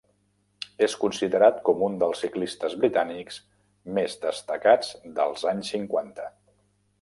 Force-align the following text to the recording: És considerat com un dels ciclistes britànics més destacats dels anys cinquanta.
És 0.85 0.93
considerat 1.01 1.59
com 1.67 1.83
un 1.87 1.99
dels 2.03 2.23
ciclistes 2.25 2.77
britànics 2.85 3.37
més 3.99 4.17
destacats 4.25 4.91
dels 5.21 5.47
anys 5.53 5.71
cinquanta. 5.77 6.27